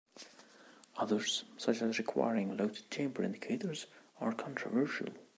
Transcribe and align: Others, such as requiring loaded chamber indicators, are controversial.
Others, 0.97 1.43
such 1.57 1.79
as 1.79 1.99
requiring 1.99 2.57
loaded 2.57 2.89
chamber 2.89 3.21
indicators, 3.21 3.85
are 4.19 4.33
controversial. 4.33 5.09